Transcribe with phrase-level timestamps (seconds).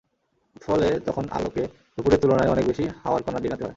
[0.61, 1.63] ফলে তখন আলোকে
[1.95, 3.69] দুপুরের তুলনায় অনেক বেশি হাওয়ার কণা ডিঙাতে হয়।